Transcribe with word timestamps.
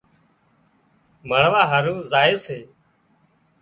مۯوا 1.27 1.61
هارو 1.69 1.95
زائي 2.11 2.35
سي 2.45 2.59